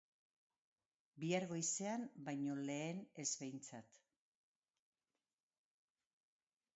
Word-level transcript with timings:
Bihar 1.23 1.43
goizean 1.51 2.05
baino 2.29 2.55
lehen 2.69 3.03
ez 3.25 3.27
behintzat. 3.43 4.01